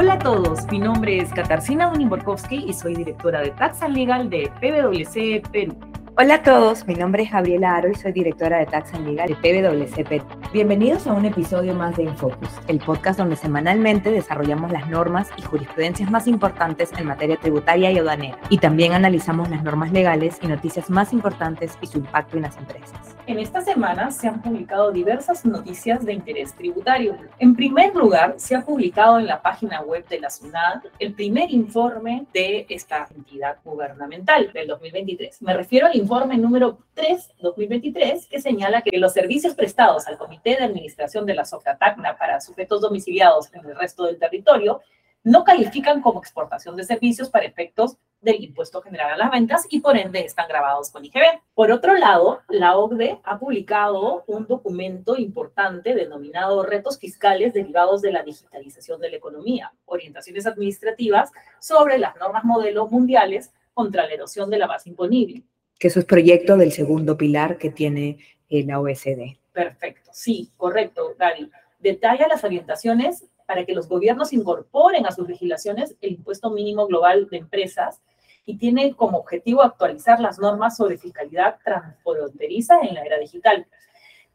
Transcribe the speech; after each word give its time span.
Hola 0.00 0.12
a 0.12 0.18
todos, 0.20 0.64
mi 0.70 0.78
nombre 0.78 1.18
es 1.18 1.30
Katarzyna 1.30 1.88
Uniborkowski 1.88 2.66
y 2.68 2.72
soy 2.72 2.94
directora 2.94 3.40
de 3.40 3.50
Tax 3.50 3.82
and 3.82 3.96
Legal 3.96 4.30
de 4.30 4.48
PwC 4.60 5.42
Perú. 5.50 5.76
Hola 6.20 6.34
a 6.34 6.42
todos, 6.42 6.84
mi 6.88 6.96
nombre 6.96 7.22
es 7.22 7.30
Gabriela 7.30 7.76
Aro 7.76 7.90
y 7.90 7.94
soy 7.94 8.10
directora 8.10 8.58
de 8.58 8.66
Tax 8.66 8.92
and 8.92 9.06
Legal 9.06 9.28
de 9.28 9.36
PwC. 9.36 10.20
Bienvenidos 10.52 11.06
a 11.06 11.12
un 11.12 11.24
episodio 11.26 11.74
más 11.74 11.96
de 11.96 12.02
Infocus, 12.02 12.48
el 12.66 12.80
podcast 12.80 13.20
donde 13.20 13.36
semanalmente 13.36 14.10
desarrollamos 14.10 14.72
las 14.72 14.88
normas 14.88 15.28
y 15.36 15.42
jurisprudencias 15.42 16.10
más 16.10 16.26
importantes 16.26 16.90
en 16.98 17.06
materia 17.06 17.36
tributaria 17.36 17.92
y 17.92 17.98
aduanera. 17.98 18.36
Y 18.50 18.58
también 18.58 18.94
analizamos 18.94 19.48
las 19.48 19.62
normas 19.62 19.92
legales 19.92 20.40
y 20.42 20.48
noticias 20.48 20.90
más 20.90 21.12
importantes 21.12 21.78
y 21.80 21.86
su 21.86 21.98
impacto 21.98 22.36
en 22.36 22.42
las 22.42 22.56
empresas. 22.56 22.98
En 23.28 23.38
esta 23.38 23.60
semana 23.60 24.10
se 24.10 24.26
han 24.26 24.42
publicado 24.42 24.90
diversas 24.90 25.44
noticias 25.44 26.04
de 26.04 26.14
interés 26.14 26.52
tributario. 26.54 27.14
En 27.38 27.54
primer 27.54 27.94
lugar, 27.94 28.34
se 28.38 28.56
ha 28.56 28.62
publicado 28.62 29.20
en 29.20 29.26
la 29.26 29.40
página 29.42 29.82
web 29.82 30.04
de 30.08 30.18
la 30.18 30.30
SUNAT 30.30 30.86
el 30.98 31.12
primer 31.12 31.50
informe 31.50 32.26
de 32.32 32.66
esta 32.70 33.06
entidad 33.14 33.58
gubernamental 33.62 34.50
del 34.52 34.66
2023. 34.66 35.42
Me 35.42 35.52
refiero 35.52 35.86
al 35.86 35.94
informe 35.94 36.07
número 36.08 36.78
3 36.94 37.34
2023 37.40 38.26
que 38.26 38.40
señala 38.40 38.80
que 38.80 38.96
los 38.96 39.12
servicios 39.12 39.54
prestados 39.54 40.06
al 40.06 40.16
Comité 40.16 40.56
de 40.56 40.64
Administración 40.64 41.26
de 41.26 41.34
la 41.34 41.44
Socatacna 41.44 42.16
para 42.16 42.40
sujetos 42.40 42.80
domiciliados 42.80 43.52
en 43.52 43.66
el 43.66 43.76
resto 43.76 44.04
del 44.04 44.18
territorio 44.18 44.80
no 45.22 45.44
califican 45.44 46.00
como 46.00 46.20
exportación 46.20 46.76
de 46.76 46.84
servicios 46.84 47.28
para 47.28 47.44
efectos 47.44 47.98
del 48.22 48.42
impuesto 48.42 48.80
general 48.80 49.12
a 49.12 49.16
las 49.18 49.30
ventas 49.30 49.66
y 49.68 49.80
por 49.80 49.98
ende 49.98 50.20
están 50.20 50.48
grabados 50.48 50.90
con 50.90 51.04
IGB. 51.04 51.40
Por 51.54 51.70
otro 51.70 51.94
lado, 51.94 52.40
la 52.48 52.78
OCDE 52.78 53.20
ha 53.24 53.38
publicado 53.38 54.24
un 54.26 54.46
documento 54.46 55.16
importante 55.18 55.94
denominado 55.94 56.62
Retos 56.62 56.98
fiscales 56.98 57.52
derivados 57.52 58.00
de 58.00 58.12
la 58.12 58.22
digitalización 58.22 59.00
de 59.00 59.10
la 59.10 59.16
economía, 59.16 59.72
orientaciones 59.84 60.46
administrativas 60.46 61.30
sobre 61.60 61.98
las 61.98 62.16
normas 62.16 62.44
modelo 62.44 62.86
mundiales 62.88 63.52
contra 63.74 64.06
la 64.06 64.14
erosión 64.14 64.48
de 64.48 64.58
la 64.58 64.66
base 64.66 64.88
imponible. 64.88 65.44
Que 65.78 65.88
eso 65.88 66.00
es 66.00 66.04
proyecto 66.04 66.56
del 66.56 66.72
segundo 66.72 67.16
pilar 67.16 67.58
que 67.58 67.70
tiene 67.70 68.18
eh, 68.48 68.64
la 68.64 68.80
OSD. 68.80 69.36
Perfecto, 69.52 70.10
sí, 70.12 70.50
correcto, 70.56 71.14
Gaby. 71.18 71.50
Detalla 71.78 72.26
las 72.28 72.42
orientaciones 72.44 73.24
para 73.46 73.64
que 73.64 73.74
los 73.74 73.88
gobiernos 73.88 74.32
incorporen 74.32 75.06
a 75.06 75.12
sus 75.12 75.28
legislaciones 75.28 75.96
el 76.00 76.12
impuesto 76.12 76.50
mínimo 76.50 76.86
global 76.86 77.28
de 77.30 77.38
empresas 77.38 78.00
y 78.44 78.56
tiene 78.56 78.94
como 78.94 79.18
objetivo 79.18 79.62
actualizar 79.62 80.20
las 80.20 80.38
normas 80.38 80.76
sobre 80.76 80.98
fiscalidad 80.98 81.58
transfronteriza 81.64 82.80
en 82.80 82.94
la 82.94 83.02
era 83.02 83.18
digital. 83.18 83.66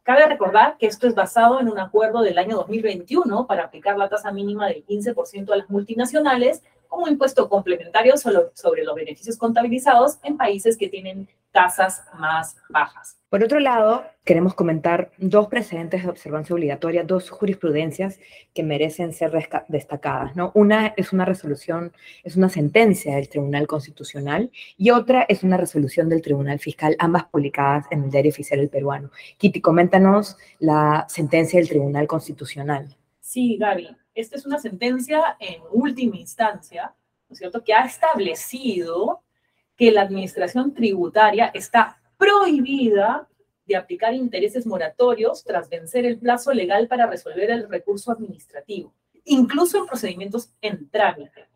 Cabe 0.03 0.27
recordar 0.27 0.77
que 0.77 0.85
esto 0.85 1.07
es 1.07 1.15
basado 1.15 1.59
en 1.59 1.69
un 1.69 1.79
acuerdo 1.79 2.21
del 2.21 2.37
año 2.37 2.57
2021 2.57 3.47
para 3.47 3.65
aplicar 3.65 3.97
la 3.97 4.09
tasa 4.09 4.31
mínima 4.31 4.67
del 4.67 4.85
15% 4.85 5.51
a 5.51 5.55
las 5.57 5.69
multinacionales 5.69 6.61
como 6.93 7.07
impuesto 7.07 7.49
complementario 7.49 8.13
sobre 8.17 8.83
los 8.83 8.95
beneficios 8.95 9.35
contabilizados 9.35 10.19
en 10.21 10.37
países 10.37 10.77
que 10.77 10.89
tienen 10.89 11.27
tasas 11.51 12.03
más 12.19 12.55
bajas. 12.69 13.17
Por 13.29 13.43
otro 13.43 13.59
lado, 13.59 14.05
queremos 14.23 14.53
comentar 14.53 15.11
dos 15.17 15.47
precedentes 15.47 16.03
de 16.03 16.09
observancia 16.09 16.53
obligatoria, 16.53 17.03
dos 17.03 17.31
jurisprudencias 17.31 18.19
que 18.53 18.61
merecen 18.61 19.11
ser 19.11 19.31
destacadas. 19.69 20.35
¿no? 20.35 20.51
Una 20.53 20.93
es 20.95 21.13
una 21.13 21.25
resolución, 21.25 21.93
es 22.23 22.35
una 22.35 22.49
sentencia 22.49 23.15
del 23.15 23.27
Tribunal 23.27 23.65
Constitucional 23.65 24.51
y 24.77 24.91
otra 24.91 25.25
es 25.27 25.41
una 25.41 25.57
resolución 25.57 26.09
del 26.09 26.21
Tribunal 26.21 26.59
Fiscal, 26.59 26.95
ambas 26.99 27.23
publicadas 27.23 27.87
en 27.89 28.03
el 28.03 28.11
Diario 28.11 28.29
Oficial 28.29 28.59
del 28.59 28.69
Peruano. 28.69 29.09
Kitty, 29.39 29.61
coméntanos 29.61 30.37
la 30.59 31.07
sentencia 31.09 31.59
del 31.59 31.69
Tribunal 31.69 32.05
Constitucional. 32.05 32.95
Sí, 33.23 33.55
Gaby. 33.57 33.95
Esta 34.13 34.35
es 34.35 34.45
una 34.45 34.59
sentencia 34.59 35.37
en 35.39 35.61
última 35.71 36.17
instancia, 36.17 36.93
¿no 37.29 37.33
es 37.33 37.39
cierto?, 37.39 37.63
que 37.63 37.73
ha 37.73 37.85
establecido 37.85 39.23
que 39.77 39.91
la 39.91 40.01
administración 40.01 40.73
tributaria 40.73 41.45
está 41.53 42.01
prohibida 42.17 43.29
de 43.65 43.77
aplicar 43.77 44.13
intereses 44.13 44.67
moratorios 44.67 45.45
tras 45.45 45.69
vencer 45.69 46.05
el 46.05 46.19
plazo 46.19 46.51
legal 46.51 46.89
para 46.89 47.07
resolver 47.07 47.49
el 47.49 47.69
recurso 47.69 48.11
administrativo, 48.11 48.93
incluso 49.23 49.77
en 49.77 49.85
procedimientos 49.85 50.51
en 50.61 50.89
trámite. 50.89 51.47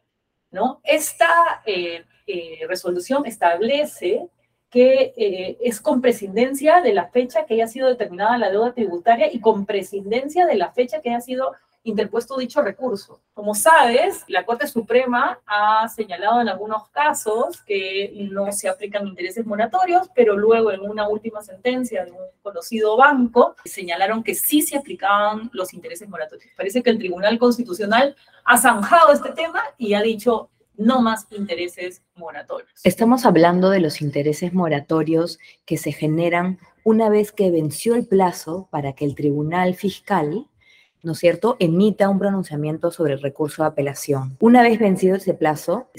¿no? 0.51 0.79
Esta 0.85 1.61
eh, 1.65 2.05
eh, 2.25 2.61
resolución 2.65 3.25
establece 3.25 4.29
que 4.69 5.13
eh, 5.15 5.57
es 5.61 5.79
con 5.79 6.01
prescindencia 6.01 6.81
de 6.81 6.93
la 6.93 7.07
fecha 7.07 7.45
que 7.45 7.55
haya 7.55 7.67
sido 7.67 7.87
determinada 7.87 8.37
la 8.37 8.49
deuda 8.49 8.73
tributaria 8.73 9.31
y 9.31 9.39
con 9.39 9.65
prescindencia 9.65 10.45
de 10.45 10.55
la 10.55 10.71
fecha 10.71 11.01
que 11.01 11.09
haya 11.09 11.21
sido 11.21 11.53
interpuesto 11.89 12.37
dicho 12.37 12.61
recurso. 12.61 13.21
Como 13.33 13.55
sabes, 13.55 14.23
la 14.27 14.45
Corte 14.45 14.67
Suprema 14.67 15.39
ha 15.45 15.87
señalado 15.87 16.41
en 16.41 16.49
algunos 16.49 16.89
casos 16.89 17.61
que 17.61 18.11
no 18.31 18.51
se 18.51 18.67
aplican 18.67 19.07
intereses 19.07 19.45
moratorios, 19.45 20.09
pero 20.13 20.35
luego 20.35 20.71
en 20.71 20.81
una 20.81 21.07
última 21.07 21.41
sentencia 21.41 22.03
de 22.03 22.11
un 22.11 22.17
conocido 22.41 22.97
banco 22.97 23.55
señalaron 23.63 24.23
que 24.23 24.35
sí 24.35 24.61
se 24.61 24.77
aplicaban 24.77 25.49
los 25.53 25.73
intereses 25.73 26.07
moratorios. 26.09 26.51
Parece 26.55 26.83
que 26.83 26.89
el 26.89 26.97
Tribunal 26.97 27.39
Constitucional 27.39 28.15
ha 28.43 28.57
zanjado 28.57 29.13
este 29.13 29.31
tema 29.31 29.63
y 29.77 29.93
ha 29.93 30.01
dicho 30.01 30.49
no 30.77 31.01
más 31.01 31.27
intereses 31.31 32.01
moratorios. 32.15 32.69
Estamos 32.83 33.25
hablando 33.25 33.69
de 33.69 33.79
los 33.79 34.01
intereses 34.01 34.53
moratorios 34.53 35.39
que 35.65 35.77
se 35.77 35.91
generan 35.91 36.59
una 36.83 37.09
vez 37.09 37.31
que 37.31 37.51
venció 37.51 37.95
el 37.95 38.07
plazo 38.07 38.69
para 38.71 38.93
que 38.93 39.03
el 39.03 39.15
Tribunal 39.15 39.75
Fiscal 39.75 40.47
¿no 41.07 41.13
es 41.13 41.19
cierto?, 41.19 41.55
emita 41.59 42.09
un 42.09 42.19
pronunciamiento 42.19 42.91
sobre 42.91 43.13
el 43.13 43.21
recurso 43.21 43.63
de 43.63 43.69
apelación. 43.69 44.37
Una 44.41 44.61
vez 44.61 44.77
vencido 44.77 45.15
ese 45.15 45.33
plazo, 45.33 45.89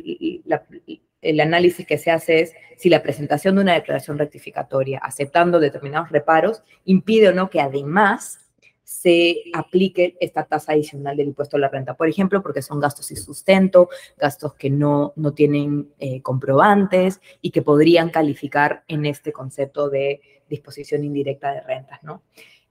el 1.22 1.40
análisis 1.40 1.84
que 1.84 1.98
se 1.98 2.12
hace 2.12 2.40
es 2.40 2.54
si 2.76 2.88
la 2.88 3.02
presentación 3.02 3.56
de 3.56 3.62
una 3.62 3.74
declaración 3.74 4.16
rectificatoria 4.16 5.00
aceptando 5.02 5.58
determinados 5.58 6.10
reparos 6.10 6.62
impide 6.84 7.30
o 7.30 7.34
no 7.34 7.50
que 7.50 7.60
además 7.60 8.47
se 8.88 9.42
aplique 9.52 10.16
esta 10.18 10.44
tasa 10.44 10.72
adicional 10.72 11.14
del 11.14 11.26
impuesto 11.26 11.58
a 11.58 11.60
la 11.60 11.68
renta. 11.68 11.92
Por 11.92 12.08
ejemplo, 12.08 12.42
porque 12.42 12.62
son 12.62 12.80
gastos 12.80 13.04
sin 13.04 13.18
sustento, 13.18 13.90
gastos 14.16 14.54
que 14.54 14.70
no, 14.70 15.12
no 15.14 15.34
tienen 15.34 15.90
eh, 15.98 16.22
comprobantes 16.22 17.20
y 17.42 17.50
que 17.50 17.60
podrían 17.60 18.08
calificar 18.08 18.84
en 18.88 19.04
este 19.04 19.30
concepto 19.30 19.90
de 19.90 20.22
disposición 20.48 21.04
indirecta 21.04 21.52
de 21.52 21.60
rentas, 21.60 22.02
¿no? 22.02 22.22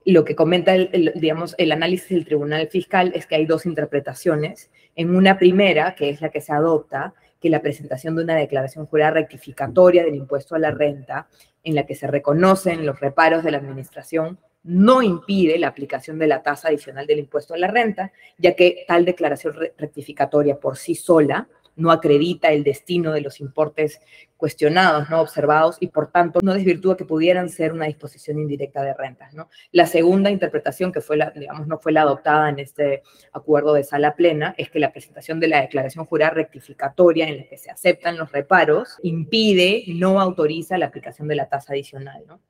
Lo 0.04 0.24
que 0.24 0.34
comenta, 0.34 0.74
el, 0.74 1.12
digamos, 1.14 1.54
el 1.56 1.70
análisis 1.70 2.08
del 2.08 2.24
Tribunal 2.24 2.66
Fiscal 2.66 3.12
es 3.14 3.28
que 3.28 3.36
hay 3.36 3.46
dos 3.46 3.64
interpretaciones. 3.64 4.72
En 4.96 5.14
una 5.14 5.38
primera, 5.38 5.94
que 5.94 6.10
es 6.10 6.20
la 6.20 6.30
que 6.30 6.40
se 6.40 6.52
adopta, 6.52 7.14
que 7.40 7.48
la 7.48 7.62
presentación 7.62 8.16
de 8.16 8.24
una 8.24 8.34
declaración 8.34 8.86
jurada 8.86 9.12
rectificatoria 9.12 10.02
del 10.02 10.16
impuesto 10.16 10.56
a 10.56 10.58
la 10.58 10.72
renta, 10.72 11.28
en 11.62 11.76
la 11.76 11.86
que 11.86 11.94
se 11.94 12.08
reconocen 12.08 12.84
los 12.84 12.98
reparos 12.98 13.44
de 13.44 13.52
la 13.52 13.58
administración 13.58 14.40
no 14.62 15.02
impide 15.02 15.58
la 15.58 15.68
aplicación 15.68 16.18
de 16.18 16.26
la 16.26 16.42
tasa 16.42 16.68
adicional 16.68 17.06
del 17.06 17.20
impuesto 17.20 17.54
a 17.54 17.58
la 17.58 17.68
renta, 17.68 18.12
ya 18.38 18.54
que 18.54 18.84
tal 18.86 19.04
declaración 19.04 19.54
rectificatoria 19.76 20.58
por 20.58 20.76
sí 20.76 20.94
sola 20.94 21.48
no 21.78 21.92
acredita 21.92 22.48
el 22.48 22.64
destino 22.64 23.12
de 23.12 23.20
los 23.20 23.40
importes 23.40 24.00
cuestionados, 24.36 25.08
no 25.10 25.20
observados, 25.20 25.76
y 25.80 25.86
por 25.86 26.10
tanto 26.10 26.40
no 26.42 26.52
desvirtúa 26.52 26.96
que 26.96 27.04
pudieran 27.04 27.48
ser 27.48 27.72
una 27.72 27.86
disposición 27.86 28.38
indirecta 28.38 28.82
de 28.82 28.94
rentas. 28.94 29.32
La 29.70 29.86
segunda 29.86 30.30
interpretación, 30.30 30.92
que 30.92 31.00
fue 31.00 31.18
digamos, 31.36 31.66
no 31.66 31.78
fue 31.78 31.92
la 31.92 32.02
adoptada 32.02 32.50
en 32.50 32.58
este 32.58 33.02
acuerdo 33.32 33.74
de 33.74 33.84
sala 33.84 34.16
plena, 34.16 34.54
es 34.58 34.70
que 34.70 34.80
la 34.80 34.92
presentación 34.92 35.40
de 35.40 35.48
la 35.48 35.60
declaración 35.60 36.04
jurada 36.04 36.34
rectificatoria 36.34 37.28
en 37.28 37.38
la 37.38 37.44
que 37.44 37.56
se 37.56 37.70
aceptan 37.70 38.18
los 38.18 38.32
reparos 38.32 38.98
impide, 39.02 39.84
no 39.86 40.20
autoriza 40.20 40.78
la 40.78 40.86
aplicación 40.86 41.28
de 41.28 41.36
la 41.36 41.48
tasa 41.48 41.72
adicional. 41.72 42.24
¿no? 42.26 42.40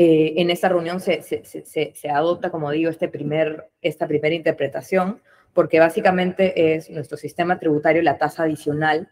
Eh, 0.00 0.40
en 0.40 0.50
esta 0.50 0.68
reunión 0.68 1.00
se, 1.00 1.20
adopta, 2.08 2.50
como 2.50 2.70
digo, 2.70 2.88
este 2.88 3.10
esta 3.82 4.06
primera 4.06 4.34
interpretación, 4.34 5.20
porque 5.52 5.80
básicamente 5.80 6.76
es 6.76 6.88
nuestro 6.88 7.18
sistema 7.18 7.58
tributario, 7.58 8.00
la 8.02 8.16
tasa 8.16 8.44
adicional, 8.44 9.08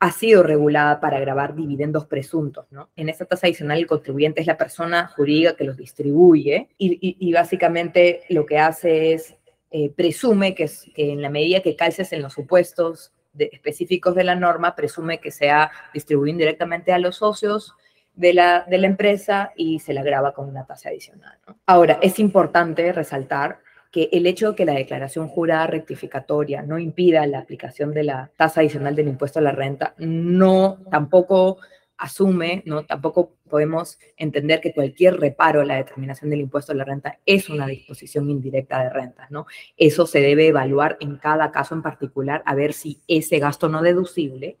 ha 0.00 0.10
sido 0.10 0.42
regulada 0.42 1.00
para 1.00 1.20
grabar 1.20 1.54
dividendos 1.54 2.06
presuntos. 2.06 2.66
En 2.96 3.10
esta 3.10 3.26
tasa 3.26 3.46
adicional 3.46 3.78
el 3.78 3.86
contribuyente 3.86 4.40
es 4.40 4.46
la 4.46 4.56
persona 4.56 5.06
jurídica 5.08 5.54
que 5.54 5.64
los 5.64 5.76
distribuye 5.76 6.70
y, 6.78 7.32
básicamente 7.34 8.22
lo 8.30 8.46
que 8.46 8.58
hace 8.58 9.12
es 9.12 9.36
eh, 9.70 9.90
presume 9.90 10.54
que, 10.54 10.68
que, 10.94 11.12
en 11.12 11.20
la 11.20 11.28
medida 11.28 11.60
que 11.60 11.76
calces 11.76 12.10
en 12.14 12.22
los 12.22 12.32
supuestos 12.32 13.12
específicos 13.38 14.14
de 14.14 14.24
la 14.24 14.34
norma, 14.34 14.74
presume 14.74 15.20
que 15.20 15.30
se 15.30 15.50
ha 15.50 15.70
distribuido 15.92 16.32
indirectamente 16.32 16.92
a 16.92 16.98
los 16.98 17.16
socios, 17.16 17.74
de 18.14 18.34
la, 18.34 18.64
de 18.68 18.78
la 18.78 18.86
empresa 18.86 19.52
y 19.56 19.78
se 19.78 19.92
la 19.92 20.02
graba 20.02 20.32
con 20.32 20.48
una 20.48 20.66
tasa 20.66 20.90
adicional. 20.90 21.38
Ahora, 21.66 21.98
es 22.02 22.18
importante 22.18 22.92
resaltar 22.92 23.58
que 23.90 24.08
el 24.12 24.26
hecho 24.26 24.50
de 24.50 24.56
que 24.56 24.64
la 24.64 24.72
declaración 24.72 25.28
jurada 25.28 25.66
rectificatoria 25.66 26.62
no 26.62 26.78
impida 26.78 27.26
la 27.26 27.40
aplicación 27.40 27.92
de 27.92 28.04
la 28.04 28.30
tasa 28.36 28.60
adicional 28.60 28.96
del 28.96 29.08
impuesto 29.08 29.38
a 29.38 29.42
la 29.42 29.52
renta, 29.52 29.94
no 29.98 30.78
tampoco 30.90 31.58
asume, 31.98 32.62
no 32.66 32.84
tampoco 32.84 33.34
podemos 33.48 33.98
entender 34.16 34.60
que 34.60 34.72
cualquier 34.72 35.20
reparo 35.20 35.60
a 35.60 35.64
la 35.64 35.76
determinación 35.76 36.30
del 36.30 36.40
impuesto 36.40 36.72
a 36.72 36.74
la 36.74 36.84
renta 36.84 37.18
es 37.26 37.48
una 37.48 37.66
disposición 37.66 38.28
indirecta 38.30 38.82
de 38.82 38.90
rentas, 38.90 39.30
¿no? 39.30 39.46
Eso 39.76 40.06
se 40.06 40.20
debe 40.20 40.48
evaluar 40.48 40.96
en 41.00 41.16
cada 41.16 41.52
caso 41.52 41.74
en 41.74 41.82
particular 41.82 42.42
a 42.46 42.54
ver 42.54 42.72
si 42.72 43.02
ese 43.06 43.38
gasto 43.38 43.68
no 43.68 43.82
deducible 43.82 44.56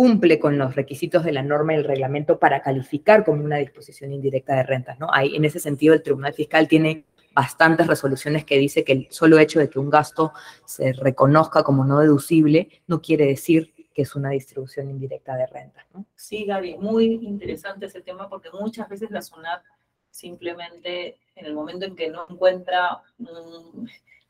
cumple 0.00 0.38
con 0.38 0.56
los 0.56 0.76
requisitos 0.76 1.24
de 1.24 1.32
la 1.32 1.42
norma 1.42 1.74
y 1.74 1.76
el 1.76 1.84
reglamento 1.84 2.38
para 2.38 2.62
calificar 2.62 3.22
como 3.22 3.44
una 3.44 3.58
disposición 3.58 4.14
indirecta 4.14 4.56
de 4.56 4.62
rentas. 4.62 4.98
¿no? 4.98 5.08
Hay, 5.12 5.36
en 5.36 5.44
ese 5.44 5.60
sentido, 5.60 5.92
el 5.92 6.02
Tribunal 6.02 6.32
Fiscal 6.32 6.66
tiene 6.68 7.04
bastantes 7.34 7.86
resoluciones 7.86 8.46
que 8.46 8.56
dice 8.56 8.82
que 8.82 8.92
el 8.92 9.08
solo 9.10 9.38
hecho 9.38 9.60
de 9.60 9.68
que 9.68 9.78
un 9.78 9.90
gasto 9.90 10.32
se 10.64 10.94
reconozca 10.94 11.62
como 11.62 11.84
no 11.84 11.98
deducible 11.98 12.70
no 12.86 13.02
quiere 13.02 13.26
decir 13.26 13.74
que 13.92 14.00
es 14.00 14.14
una 14.14 14.30
distribución 14.30 14.88
indirecta 14.88 15.36
de 15.36 15.46
rentas. 15.46 15.84
Sí, 16.16 16.46
Gaby, 16.46 16.78
muy 16.78 17.04
interesante 17.04 17.84
ese 17.84 18.00
tema 18.00 18.26
porque 18.30 18.48
muchas 18.58 18.88
veces 18.88 19.10
la 19.10 19.20
SUNAT 19.20 19.62
simplemente 20.10 21.18
en 21.36 21.44
el 21.44 21.52
momento 21.52 21.84
en 21.84 21.94
que 21.94 22.08
no 22.08 22.24
encuentra 22.26 23.02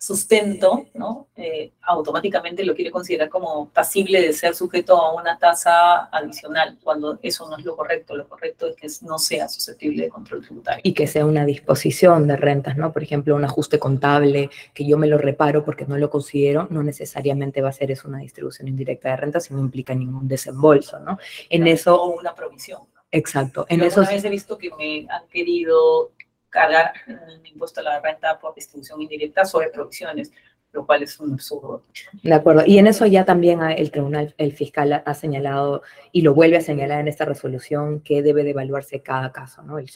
sustento, 0.01 0.87
¿no? 0.95 1.29
Eh, 1.37 1.73
automáticamente 1.83 2.65
lo 2.65 2.75
quiere 2.75 2.91
considerar 2.91 3.29
como 3.29 3.69
pasible 3.69 4.23
de 4.23 4.33
ser 4.33 4.55
sujeto 4.55 4.97
a 4.97 5.15
una 5.15 5.39
tasa 5.39 6.07
adicional, 6.07 6.79
cuando 6.83 7.19
eso 7.23 7.47
no 7.51 7.59
es 7.59 7.65
lo 7.67 7.77
correcto. 7.77 8.17
Lo 8.17 8.27
correcto 8.27 8.67
es 8.67 8.77
que 8.77 9.07
no 9.07 9.19
sea 9.19 9.47
susceptible 9.47 10.05
de 10.05 10.09
control 10.09 10.43
tributario. 10.43 10.81
Y 10.85 10.95
que 10.95 11.07
sea 11.07 11.27
una 11.27 11.45
disposición 11.45 12.27
de 12.27 12.37
rentas, 12.37 12.79
¿no? 12.79 12.95
Por 12.95 13.03
ejemplo, 13.03 13.37
un 13.37 13.45
ajuste 13.45 13.79
contable, 13.79 14.49
que 14.73 14.87
yo 14.87 14.97
me 14.97 15.07
lo 15.07 15.19
reparo 15.19 15.67
porque 15.67 15.85
no 15.85 15.99
lo 15.99 16.09
considero, 16.09 16.67
no 16.71 16.83
necesariamente 16.83 17.61
va 17.61 17.69
a 17.69 17.73
ser 17.73 17.91
eso 17.91 18.09
una 18.09 18.21
distribución 18.21 18.69
indirecta 18.69 19.11
de 19.11 19.17
rentas 19.17 19.51
y 19.51 19.55
no 19.55 19.61
implica 19.61 19.95
ningún 19.95 20.27
desembolso, 20.27 20.99
¿no? 20.99 21.19
En 21.51 21.67
eso... 21.67 22.03
O 22.03 22.19
una 22.19 22.35
provisión. 22.35 22.81
Exacto. 23.13 23.67
En 23.69 23.83
eso... 23.83 24.01
vez 24.01 24.25
he 24.25 24.31
visto 24.31 24.57
que 24.57 24.71
me 24.79 25.07
han 25.11 25.29
querido 25.29 26.13
cargar 26.51 26.93
el 27.07 27.47
impuesto 27.47 27.81
a 27.81 27.85
la 27.85 28.01
renta 28.01 28.39
por 28.39 28.55
distribución 28.55 29.01
indirecta 29.01 29.45
sobre 29.45 29.71
provisiones, 29.71 30.33
lo 30.73 30.87
cual 30.87 31.03
es 31.03 31.19
un 31.19 31.33
absurdo. 31.33 31.85
De 32.23 32.33
acuerdo. 32.33 32.63
Y 32.65 32.79
en 32.79 32.87
eso 32.87 33.07
ya 33.07 33.25
también 33.25 33.61
el 33.63 33.91
tribunal, 33.91 34.35
el 34.39 34.53
fiscal 34.53 35.03
ha 35.05 35.15
señalado 35.15 35.83
y 36.13 36.23
lo 36.23 36.35
vuelve 36.35 36.59
a 36.59 36.61
señalar 36.61 37.01
en 37.01 37.09
esta 37.09 37.25
resolución 37.25 38.01
que 38.01 38.23
debe 38.23 38.45
de 38.45 38.51
evaluarse 38.51 39.03
cada 39.03 39.33
caso, 39.33 39.63
¿no? 39.63 39.79
El, 39.79 39.89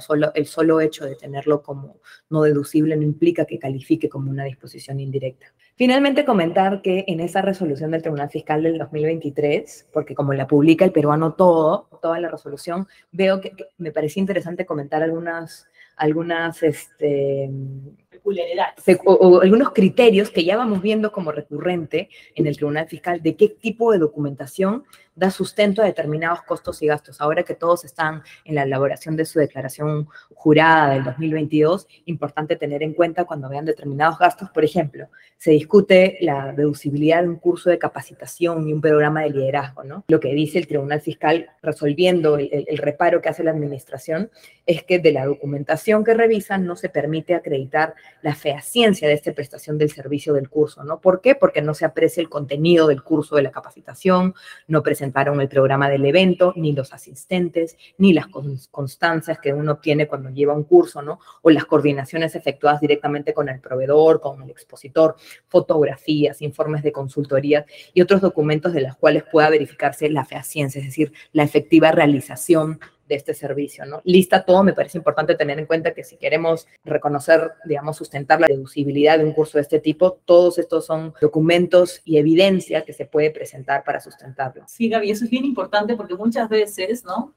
solo, 0.00 0.32
el 0.34 0.46
solo 0.46 0.80
hecho 0.80 1.04
de 1.04 1.16
tenerlo 1.16 1.62
como 1.62 2.00
no 2.30 2.42
deducible 2.42 2.96
no 2.96 3.02
implica 3.02 3.44
que 3.44 3.58
califique 3.58 4.08
como 4.08 4.30
una 4.30 4.44
disposición 4.44 4.98
indirecta. 4.98 5.52
Finalmente, 5.76 6.24
comentar 6.24 6.80
que 6.80 7.04
en 7.08 7.20
esa 7.20 7.42
resolución 7.42 7.90
del 7.90 8.02
Tribunal 8.02 8.30
Fiscal 8.30 8.62
del 8.62 8.78
2023, 8.78 9.88
porque 9.92 10.14
como 10.14 10.32
la 10.32 10.46
publica 10.46 10.84
el 10.84 10.92
peruano 10.92 11.34
todo, 11.34 11.88
toda 12.00 12.18
la 12.20 12.30
resolución, 12.30 12.86
veo 13.12 13.40
que, 13.40 13.50
que 13.50 13.66
me 13.76 13.90
parecía 13.90 14.20
interesante 14.20 14.64
comentar 14.64 15.02
algunas 15.02 15.68
algunas 15.96 16.62
este, 16.62 17.50
o, 19.04 19.40
algunos 19.40 19.72
criterios 19.72 20.30
que 20.30 20.44
ya 20.44 20.56
vamos 20.56 20.82
viendo 20.82 21.12
como 21.12 21.32
recurrente 21.32 22.08
en 22.34 22.46
el 22.46 22.56
Tribunal 22.56 22.88
Fiscal 22.88 23.22
de 23.22 23.36
qué 23.36 23.48
tipo 23.48 23.92
de 23.92 23.98
documentación 23.98 24.84
da 25.14 25.30
sustento 25.30 25.82
a 25.82 25.84
determinados 25.84 26.42
costos 26.42 26.82
y 26.82 26.86
gastos. 26.86 27.20
Ahora 27.20 27.42
que 27.42 27.54
todos 27.54 27.84
están 27.84 28.22
en 28.44 28.54
la 28.56 28.62
elaboración 28.62 29.16
de 29.16 29.24
su 29.24 29.38
declaración 29.38 30.08
jurada 30.34 30.94
del 30.94 31.04
2022, 31.04 31.86
importante 32.06 32.56
tener 32.56 32.82
en 32.82 32.94
cuenta 32.94 33.24
cuando 33.24 33.48
vean 33.48 33.64
determinados 33.64 34.18
gastos, 34.18 34.50
por 34.50 34.64
ejemplo, 34.64 35.08
se 35.38 35.50
discute 35.50 36.18
la 36.20 36.52
deducibilidad 36.52 37.22
de 37.22 37.28
un 37.28 37.36
curso 37.36 37.70
de 37.70 37.78
capacitación 37.78 38.68
y 38.68 38.72
un 38.72 38.80
programa 38.80 39.22
de 39.22 39.30
liderazgo, 39.30 39.84
¿no? 39.84 40.04
Lo 40.08 40.20
que 40.20 40.34
dice 40.34 40.58
el 40.58 40.66
Tribunal 40.66 41.00
Fiscal 41.00 41.50
resolviendo 41.62 42.36
el, 42.36 42.78
reparo 42.78 43.20
que 43.20 43.28
hace 43.28 43.44
la 43.44 43.50
administración 43.50 44.30
es 44.66 44.82
que 44.82 44.98
de 44.98 45.12
la 45.12 45.26
documentación 45.26 46.04
que 46.04 46.14
revisan 46.14 46.66
no 46.66 46.76
se 46.76 46.88
permite 46.88 47.34
acreditar 47.34 47.94
la 48.22 48.34
fehaciencia 48.34 49.06
de 49.08 49.14
esta 49.14 49.32
prestación 49.32 49.78
del 49.78 49.90
servicio 49.90 50.32
del 50.34 50.48
curso, 50.48 50.84
¿no? 50.84 51.00
¿Por 51.00 51.20
qué? 51.20 51.34
Porque 51.34 51.62
no 51.62 51.74
se 51.74 51.84
aprecia 51.84 52.20
el 52.20 52.28
contenido 52.28 52.86
del 52.86 53.02
curso 53.02 53.36
de 53.36 53.42
la 53.42 53.50
capacitación, 53.50 54.34
no 54.66 54.82
presentaron 55.04 55.38
el 55.42 55.48
programa 55.48 55.90
del 55.90 56.06
evento, 56.06 56.54
ni 56.56 56.72
los 56.72 56.94
asistentes, 56.94 57.76
ni 57.98 58.14
las 58.14 58.26
constancias 58.70 59.38
que 59.38 59.52
uno 59.52 59.72
obtiene 59.72 60.06
cuando 60.06 60.30
lleva 60.30 60.54
un 60.54 60.64
curso, 60.64 61.02
¿no? 61.02 61.20
O 61.42 61.50
las 61.50 61.66
coordinaciones 61.66 62.34
efectuadas 62.34 62.80
directamente 62.80 63.34
con 63.34 63.50
el 63.50 63.60
proveedor, 63.60 64.22
con 64.22 64.42
el 64.42 64.48
expositor, 64.48 65.16
fotografías, 65.48 66.40
informes 66.40 66.82
de 66.82 66.92
consultoría 66.92 67.66
y 67.92 68.00
otros 68.00 68.22
documentos 68.22 68.72
de 68.72 68.80
los 68.80 68.96
cuales 68.96 69.24
pueda 69.30 69.50
verificarse 69.50 70.08
la 70.08 70.24
fehaciencia, 70.24 70.80
es 70.80 70.86
decir, 70.86 71.12
la 71.32 71.42
efectiva 71.42 71.92
realización 71.92 72.80
de 73.08 73.14
este 73.14 73.34
servicio, 73.34 73.84
¿no? 73.84 74.00
Lista 74.04 74.44
todo, 74.44 74.62
me 74.62 74.72
parece 74.72 74.98
importante 74.98 75.34
tener 75.34 75.58
en 75.58 75.66
cuenta 75.66 75.94
que 75.94 76.04
si 76.04 76.16
queremos 76.16 76.66
reconocer, 76.84 77.52
digamos, 77.64 77.96
sustentar 77.96 78.40
la 78.40 78.46
deducibilidad 78.46 79.18
de 79.18 79.24
un 79.24 79.32
curso 79.32 79.58
de 79.58 79.62
este 79.62 79.80
tipo, 79.80 80.18
todos 80.24 80.58
estos 80.58 80.86
son 80.86 81.14
documentos 81.20 82.00
y 82.04 82.18
evidencia 82.18 82.84
que 82.84 82.92
se 82.92 83.06
puede 83.06 83.30
presentar 83.30 83.84
para 83.84 84.00
sustentarlo. 84.00 84.64
Sí, 84.66 84.88
Gaby, 84.88 85.10
eso 85.10 85.24
es 85.24 85.30
bien 85.30 85.44
importante 85.44 85.96
porque 85.96 86.14
muchas 86.14 86.48
veces, 86.48 87.04
¿no? 87.04 87.34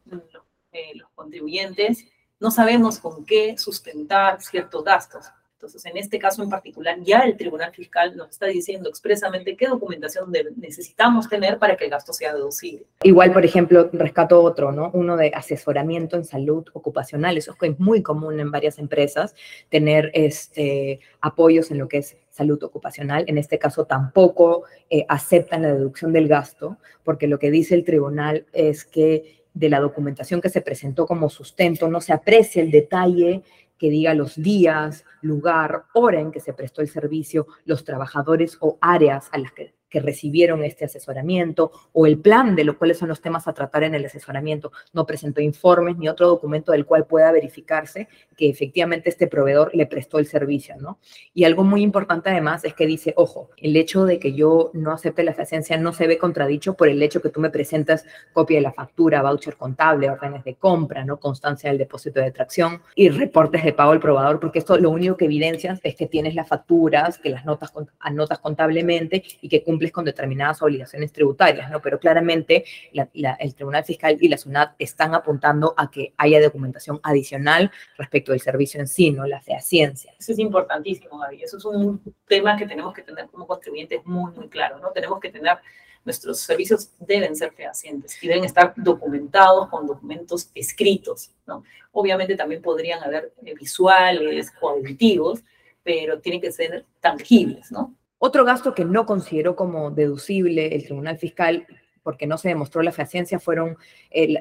Eh, 0.72 0.96
los 0.96 1.10
contribuyentes 1.16 2.06
no 2.40 2.52
sabemos 2.52 3.00
con 3.00 3.26
qué 3.26 3.58
sustentar 3.58 4.42
ciertos 4.42 4.84
gastos. 4.84 5.26
Entonces, 5.58 5.84
en 5.88 5.98
este 5.98 6.20
caso 6.20 6.44
en 6.44 6.52
particular, 6.52 7.00
ya 7.02 7.22
el 7.22 7.36
Tribunal 7.36 7.74
Fiscal 7.74 8.16
nos 8.16 8.30
está 8.30 8.46
diciendo 8.46 8.90
expresamente 8.90 9.58
qué 9.58 9.66
documentación 9.66 10.32
necesitamos 10.56 11.28
tener 11.28 11.58
para 11.58 11.76
que 11.76 11.86
el 11.86 11.90
gasto 11.90 12.14
sea 12.14 12.32
deducible. 12.32 12.86
Igual, 13.02 13.34
por 13.34 13.44
ejemplo, 13.44 13.90
rescato 13.92 14.40
otro, 14.44 14.72
¿no? 14.72 14.92
Uno 14.94 15.18
de 15.18 15.32
asesoramiento 15.34 16.16
en 16.16 16.26
salud 16.26 16.64
ocupacional. 16.74 17.40
Eso 17.40 17.56
es 17.60 17.80
muy 17.80 18.04
común 18.04 18.40
en 18.40 18.52
varias 18.52 18.78
empresas, 18.78 19.34
tener 19.70 20.12
este, 20.14 21.00
apoyos 21.22 21.72
en 21.72 21.80
lo 21.80 21.88
que 21.88 21.98
es 21.98 22.18
salud 22.30 22.62
ocupacional. 22.62 23.26
En 23.26 23.40
este 23.40 23.58
caso 23.58 23.86
tampoco 23.86 24.66
eh, 24.92 25.06
aceptan 25.10 25.64
la 25.64 25.74
deducción 25.74 26.14
del 26.14 26.28
gasto, 26.28 26.78
porque 27.04 27.26
lo 27.26 27.40
que 27.40 27.50
dice 27.50 27.74
el 27.74 27.84
tribunal 27.84 28.46
es 28.54 28.86
que 28.86 29.38
de 29.56 29.70
la 29.70 29.80
documentación 29.80 30.40
que 30.40 30.50
se 30.50 30.62
presentó 30.62 31.08
como 31.08 31.32
sustento 31.32 31.88
no 31.88 32.00
se 32.00 32.14
aprecia 32.14 32.62
el 32.62 32.70
detalle 32.70 33.42
que 33.78 33.90
diga 33.90 34.14
los 34.14 34.36
días, 34.36 35.06
lugar, 35.22 35.86
hora 35.94 36.20
en 36.20 36.32
que 36.32 36.40
se 36.40 36.54
prestó 36.54 36.82
el 36.82 36.90
servicio, 36.90 37.48
los 37.66 37.84
trabajadores 37.84 38.58
o 38.60 38.78
áreas 38.82 39.30
a 39.32 39.38
las 39.38 39.52
que 39.52 39.77
que 39.90 40.00
recibieron 40.00 40.64
este 40.64 40.86
asesoramiento 40.86 41.72
o 41.94 42.06
el 42.06 42.20
plan 42.20 42.56
de 42.56 42.64
lo 42.64 42.78
cuáles 42.78 42.98
son 42.98 43.10
los 43.10 43.22
temas 43.22 43.48
a 43.48 43.54
tratar 43.54 43.84
en 43.84 43.96
el 43.96 44.06
asesoramiento. 44.06 44.72
No 44.94 45.06
presentó 45.06 45.42
informes 45.42 45.98
ni 45.98 46.08
otro 46.08 46.28
documento 46.28 46.72
del 46.72 46.86
cual 46.86 47.06
pueda 47.06 47.32
verificarse 47.32 48.08
que 48.36 48.50
efectivamente 48.50 49.10
este 49.10 49.28
proveedor 49.28 49.72
le 49.74 49.86
prestó 49.86 50.20
el 50.20 50.28
servicio, 50.28 50.76
¿no? 50.80 51.00
Y 51.34 51.44
algo 51.44 51.64
muy 51.64 51.82
importante 51.82 52.30
además 52.30 52.64
es 52.66 52.74
que 52.74 52.86
dice, 52.86 53.14
ojo, 53.18 53.50
el 53.58 53.76
hecho 53.76 54.06
de 54.06 54.20
que 54.20 54.34
yo 54.34 54.72
no 54.74 54.92
acepte 54.92 55.24
la 55.24 55.32
eficiencia 55.32 55.78
no 55.78 55.94
se 55.94 56.08
ve 56.08 56.18
contradicho 56.18 56.76
por 56.76 56.88
el 56.88 57.02
hecho 57.02 57.22
que 57.22 57.30
tú 57.30 57.40
me 57.40 57.50
presentas 57.50 58.06
copia 58.34 58.58
de 58.58 58.62
la 58.62 58.74
factura, 58.74 59.22
voucher 59.22 59.56
contable, 59.56 60.10
órdenes 60.10 60.44
de 60.44 60.56
compra, 60.56 61.04
¿no? 61.04 61.20
Constancia 61.20 61.70
del 61.70 61.80
depósito 61.80 62.20
de 62.20 62.32
tracción 62.32 62.82
y 62.96 63.10
reportes 63.10 63.64
de 63.64 63.74
pago 63.74 63.92
al 63.92 64.00
probador, 64.00 64.40
porque 64.40 64.60
esto 64.60 64.78
lo 64.78 64.90
único 64.90 65.18
que 65.18 65.26
evidencias 65.26 65.80
es 65.84 65.96
que 65.96 66.08
tienes 66.08 66.36
las 66.36 66.48
facturas, 66.48 67.18
que 67.18 67.30
las 67.30 67.46
notas 67.46 67.74
anotas 68.00 68.40
contablemente 68.40 69.24
y 69.42 69.50
que 69.50 69.64
cumples 69.64 69.87
con 69.92 70.06
determinadas 70.06 70.62
obligaciones 70.62 71.12
tributarias, 71.12 71.70
¿no? 71.70 71.82
Pero 71.82 72.00
claramente 72.00 72.66
el 72.94 73.56
Tribunal 73.56 73.84
Fiscal 73.84 74.18
y 74.20 74.28
la 74.28 74.38
SUNAT 74.38 74.76
están 74.80 75.14
apuntando 75.16 75.74
a 75.78 75.90
que 75.90 76.14
haya 76.18 76.42
documentación 76.42 77.00
adicional 77.04 77.72
respecto 77.98 78.32
del 78.32 78.42
servicio 78.42 78.80
en 78.80 78.88
sí, 78.88 79.12
¿no? 79.12 79.26
La 79.26 79.42
fehaciencia. 79.42 80.14
Eso 80.20 80.32
es 80.32 80.40
importantísimo, 80.40 81.18
Gaby. 81.20 81.44
Eso 81.44 81.58
es 81.58 81.66
un 81.66 82.02
tema 82.28 82.58
que 82.58 82.66
tenemos 82.66 82.94
que 82.94 83.04
tener 83.04 83.28
como 83.28 83.48
contribuyentes 83.48 84.06
muy, 84.06 84.32
muy 84.34 84.50
claro, 84.50 84.80
¿no? 84.80 84.92
Tenemos 84.92 85.20
que 85.20 85.30
tener 85.30 85.58
nuestros 86.06 86.40
servicios 86.40 86.92
deben 87.00 87.36
ser 87.36 87.52
fehacientes 87.52 88.24
y 88.24 88.30
deben 88.30 88.46
estar 88.46 88.74
documentados 88.78 89.68
con 89.68 89.86
documentos 89.86 90.50
escritos, 90.56 91.32
¿no? 91.46 91.64
Obviamente 91.92 92.36
también 92.38 92.62
podrían 92.62 93.04
haber 93.04 93.34
visuales 93.42 94.54
o 94.62 94.70
auditivos, 94.70 95.44
pero 95.84 96.20
tienen 96.20 96.40
que 96.40 96.52
ser 96.52 96.86
tangibles, 97.02 97.72
¿no? 97.74 97.94
Otro 98.20 98.46
gasto 98.46 98.74
que 98.74 98.86
no 98.86 99.06
consideró 99.06 99.56
como 99.56 99.92
deducible 99.92 100.74
el 100.76 100.84
Tribunal 100.84 101.18
Fiscal 101.18 101.68
porque 102.08 102.26
no 102.26 102.38
se 102.38 102.48
demostró 102.48 102.82
la 102.84 102.94
fehaciencia, 102.94 103.38
fueron 103.38 103.76
eh, 104.12 104.40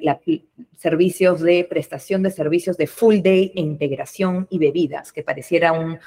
servicios 0.76 1.40
de 1.40 1.66
prestación 1.68 2.23
de 2.23 2.30
servicios 2.30 2.76
de 2.76 2.87
full 2.87 3.16
day 3.23 3.50
e 3.56 3.61
integración 3.61 4.47
y 4.50 4.59
bebidas, 4.61 5.12
que 5.12 5.25
pareciera 5.25 5.73
un, 5.73 5.99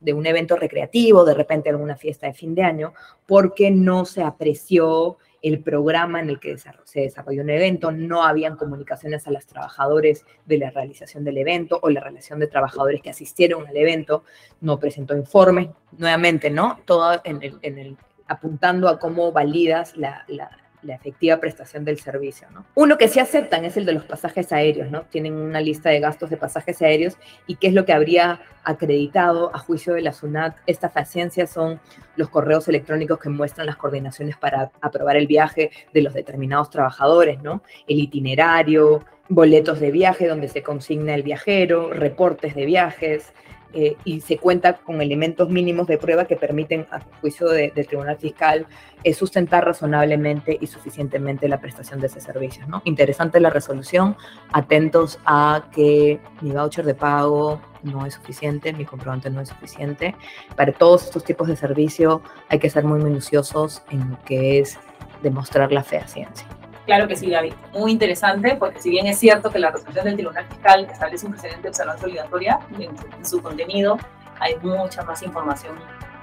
de 0.00 0.12
un 0.12 0.26
evento 0.26 0.56
recreativo, 0.56 1.24
de 1.24 1.34
repente 1.34 1.70
alguna 1.70 1.94
fiesta 1.94 2.26
de 2.26 2.34
fin 2.34 2.56
de 2.56 2.64
año, 2.64 2.94
porque 3.26 3.70
no 3.70 4.06
se 4.06 4.24
apreció 4.24 5.18
el 5.44 5.60
programa 5.60 6.20
en 6.20 6.30
el 6.30 6.40
que 6.40 6.56
se 6.56 7.00
desarrolló 7.00 7.42
un 7.42 7.50
evento, 7.50 7.92
no 7.92 8.24
habían 8.24 8.56
comunicaciones 8.56 9.26
a 9.26 9.30
los 9.30 9.46
trabajadores 9.46 10.24
de 10.46 10.56
la 10.56 10.70
realización 10.70 11.22
del 11.22 11.36
evento 11.36 11.78
o 11.82 11.90
la 11.90 12.00
relación 12.00 12.40
de 12.40 12.46
trabajadores 12.46 13.02
que 13.02 13.10
asistieron 13.10 13.66
al 13.66 13.76
evento, 13.76 14.24
no 14.62 14.80
presentó 14.80 15.14
informes, 15.14 15.68
nuevamente, 15.98 16.48
¿no? 16.48 16.80
Todo 16.86 17.20
en 17.24 17.42
el, 17.62 17.96
apuntando 18.26 18.88
a 18.88 18.98
cómo 18.98 19.32
validas 19.32 19.96
la, 19.98 20.24
la 20.28 20.63
efectiva 20.92 21.38
prestación 21.38 21.84
del 21.84 21.98
servicio. 21.98 22.48
¿no? 22.50 22.66
Uno 22.74 22.98
que 22.98 23.08
sí 23.08 23.20
aceptan 23.20 23.64
es 23.64 23.76
el 23.76 23.86
de 23.86 23.92
los 23.92 24.04
pasajes 24.04 24.52
aéreos, 24.52 24.90
¿no? 24.90 25.02
Tienen 25.02 25.34
una 25.34 25.60
lista 25.60 25.90
de 25.90 26.00
gastos 26.00 26.30
de 26.30 26.36
pasajes 26.36 26.82
aéreos 26.82 27.16
y 27.46 27.56
qué 27.56 27.68
es 27.68 27.74
lo 27.74 27.84
que 27.84 27.92
habría 27.92 28.40
acreditado 28.64 29.54
a 29.54 29.58
juicio 29.58 29.94
de 29.94 30.02
la 30.02 30.12
SUNAT 30.12 30.56
esta 30.66 30.88
faciencia 30.88 31.46
son 31.46 31.80
los 32.16 32.28
correos 32.28 32.68
electrónicos 32.68 33.18
que 33.18 33.28
muestran 33.28 33.66
las 33.66 33.76
coordinaciones 33.76 34.36
para 34.36 34.70
aprobar 34.80 35.16
el 35.16 35.26
viaje 35.26 35.70
de 35.92 36.02
los 36.02 36.14
determinados 36.14 36.70
trabajadores, 36.70 37.42
¿no? 37.42 37.62
El 37.86 37.98
itinerario, 37.98 39.04
boletos 39.28 39.80
de 39.80 39.90
viaje 39.90 40.28
donde 40.28 40.48
se 40.48 40.62
consigna 40.62 41.14
el 41.14 41.22
viajero, 41.22 41.90
reportes 41.92 42.54
de 42.54 42.66
viajes, 42.66 43.32
eh, 43.74 43.96
y 44.04 44.20
se 44.20 44.38
cuenta 44.38 44.74
con 44.74 45.00
elementos 45.00 45.48
mínimos 45.48 45.86
de 45.88 45.98
prueba 45.98 46.26
que 46.26 46.36
permiten, 46.36 46.86
a 46.90 47.00
juicio 47.20 47.48
del 47.48 47.72
Tribunal 47.86 48.16
Fiscal, 48.16 48.66
eh, 49.02 49.12
sustentar 49.12 49.64
razonablemente 49.64 50.56
y 50.60 50.66
suficientemente 50.66 51.48
la 51.48 51.60
prestación 51.60 52.00
de 52.00 52.06
ese 52.06 52.20
servicio. 52.20 52.66
¿no? 52.68 52.82
Interesante 52.84 53.40
la 53.40 53.50
resolución, 53.50 54.16
atentos 54.52 55.18
a 55.26 55.68
que 55.74 56.20
mi 56.40 56.52
voucher 56.52 56.84
de 56.84 56.94
pago 56.94 57.60
no 57.82 58.06
es 58.06 58.14
suficiente, 58.14 58.72
mi 58.72 58.84
comprobante 58.84 59.28
no 59.28 59.40
es 59.40 59.48
suficiente. 59.48 60.14
Para 60.56 60.72
todos 60.72 61.04
estos 61.04 61.24
tipos 61.24 61.48
de 61.48 61.56
servicio 61.56 62.22
hay 62.48 62.58
que 62.58 62.70
ser 62.70 62.84
muy 62.84 63.02
minuciosos 63.02 63.82
en 63.90 64.10
lo 64.10 64.22
que 64.24 64.60
es 64.60 64.78
demostrar 65.22 65.72
la 65.72 65.82
fehaciencia. 65.82 66.46
Claro 66.86 67.08
que 67.08 67.16
sí, 67.16 67.30
Gaby. 67.30 67.54
Muy 67.72 67.92
interesante, 67.92 68.56
porque 68.58 68.80
si 68.80 68.90
bien 68.90 69.06
es 69.06 69.18
cierto 69.18 69.50
que 69.50 69.58
la 69.58 69.70
resolución 69.70 70.04
del 70.04 70.16
Tribunal 70.16 70.44
Fiscal 70.46 70.86
establece 70.90 71.26
un 71.26 71.32
precedente 71.32 71.62
de 71.62 71.68
observancia 71.68 72.06
obligatoria, 72.06 72.58
en, 72.78 73.24
su 73.24 73.40
contenido 73.42 73.98
hay 74.40 74.56
mucha 74.62 75.02
más 75.02 75.22
información 75.22 75.76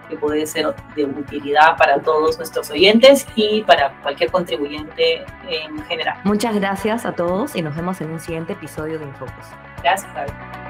que 0.09 0.17
puede 0.17 0.45
ser 0.45 0.75
de 0.95 1.05
utilidad 1.05 1.77
para 1.77 1.99
todos 1.99 2.37
nuestros 2.37 2.69
oyentes 2.69 3.25
y 3.35 3.61
para 3.61 3.93
cualquier 4.01 4.29
contribuyente 4.29 5.23
en 5.47 5.81
general. 5.85 6.17
Muchas 6.25 6.53
gracias 6.55 7.05
a 7.05 7.13
todos 7.13 7.55
y 7.55 7.61
nos 7.61 7.75
vemos 7.75 8.01
en 8.01 8.11
un 8.11 8.19
siguiente 8.19 8.53
episodio 8.53 8.99
de 8.99 9.05
Infocus. 9.05 9.45
Gracias, 9.81 10.13
Gaby. 10.13 10.60